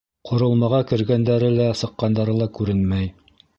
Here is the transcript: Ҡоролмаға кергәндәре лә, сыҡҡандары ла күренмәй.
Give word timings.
Ҡоролмаға 0.27 0.79
кергәндәре 0.91 1.53
лә, 1.59 1.69
сыҡҡандары 1.83 2.37
ла 2.43 2.51
күренмәй. 2.59 3.15